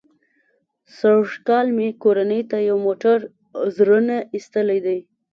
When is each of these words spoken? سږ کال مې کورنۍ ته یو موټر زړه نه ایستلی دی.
سږ 0.97 1.27
کال 1.47 1.67
مې 1.77 1.87
کورنۍ 2.03 2.41
ته 2.51 2.57
یو 2.69 2.77
موټر 2.85 3.17
زړه 3.75 3.99
نه 4.07 4.17
ایستلی 4.35 4.79
دی. 4.85 4.99